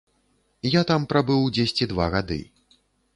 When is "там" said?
0.91-1.05